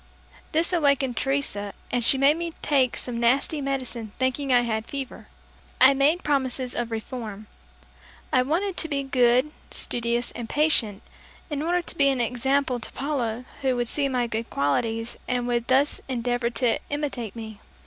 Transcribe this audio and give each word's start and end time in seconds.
This 0.51 0.73
awakened 0.73 1.15
Teresa, 1.15 1.75
and 1.91 2.03
she 2.03 2.17
made 2.17 2.35
me 2.35 2.53
take 2.63 2.97
some 2.97 3.19
nasty 3.19 3.61
medicine 3.61 4.07
thinking 4.17 4.51
I 4.51 4.61
had 4.61 4.87
fever. 4.87 5.27
I 5.79 5.93
made 5.93 6.23
promises 6.23 6.73
of 6.73 6.89
reform. 6.89 7.45
I 8.33 8.41
wanted 8.41 8.77
to 8.77 8.87
be 8.89 9.03
good, 9.03 9.51
studious 9.69 10.31
and 10.31 10.49
patient, 10.49 11.03
in 11.51 11.61
order 11.61 11.83
to 11.83 11.95
be 11.95 12.09
an 12.09 12.19
example 12.19 12.79
to 12.79 12.91
Paula 12.93 13.45
who 13.61 13.75
would 13.75 13.87
see 13.87 14.09
my 14.09 14.25
good 14.25 14.49
qualities 14.49 15.17
and 15.27 15.45
would 15.45 15.67
thus 15.67 16.01
endeavor 16.09 16.49
to 16.49 16.79
imitate 16.89 17.35
me. 17.35 17.59